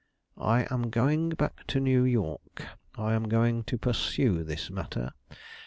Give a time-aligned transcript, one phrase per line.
[0.35, 2.65] "I am going back to New York,
[2.95, 5.11] I am going to pursue this matter.